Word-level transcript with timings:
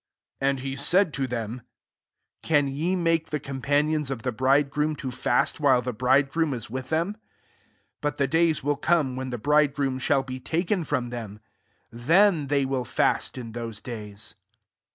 34 0.39 0.49
And 0.49 0.59
he 0.61 0.75
said 0.75 1.13
to 1.13 1.27
them, 1.27 1.61
^^ 1.63 2.41
Can 2.41 2.67
ye 2.67 2.95
make 2.95 3.27
the 3.29 3.39
com 3.39 3.61
panions 3.61 4.09
of 4.09 4.23
the 4.23 4.31
brid^roora 4.33 4.97
to 4.97 5.11
fast 5.11 5.59
while 5.59 5.83
the 5.83 5.93
bridegroom 5.93 6.55
is 6.55 6.71
with 6.71 6.89
tli^m? 6.89 7.09
S5 7.09 7.15
But 8.01 8.17
the 8.17 8.25
days 8.25 8.63
will 8.63 8.77
come 8.77 9.15
w^en 9.15 9.29
the 9.29 9.37
bridegroom 9.37 9.99
shall 9.99 10.23
be 10.23 10.39
talcen 10.39 10.87
^m 10.87 11.11
them: 11.11 11.39
then 11.91 12.47
they 12.47 12.65
wlil 12.65 12.87
fast 12.87 13.37
in 13.37 13.53
^ose 13.53 13.83
days.'' 13.83 14.33